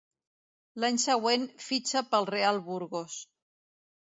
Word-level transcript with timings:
L'any 0.83 0.95
següent 1.03 1.45
fitxa 1.65 2.03
pel 2.15 2.27
Real 2.33 2.61
Burgos. 2.71 3.19